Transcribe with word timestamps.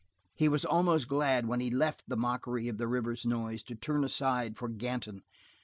He 0.33 0.49
was 0.49 0.65
almost 0.65 1.07
glad 1.07 1.47
when 1.47 1.59
he 1.59 1.69
left 1.69 2.05
the 2.07 2.17
mockery 2.17 2.67
of 2.67 2.79
the 2.79 2.87
river's 2.87 3.23
noise 3.23 3.61
to 3.61 3.75
turn 3.75 4.03
aside 4.03 4.57
for 4.57 4.67
Ganton. 4.67 5.21